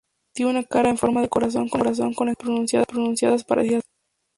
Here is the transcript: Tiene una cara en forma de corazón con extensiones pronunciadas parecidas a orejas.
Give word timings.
Tiene 0.33 0.49
una 0.49 0.63
cara 0.63 0.89
en 0.89 0.97
forma 0.97 1.21
de 1.21 1.29
corazón 1.29 1.69
con 1.69 2.27
extensiones 2.27 2.87
pronunciadas 2.87 3.43
parecidas 3.43 3.43
a 3.47 3.53
orejas. 3.53 3.83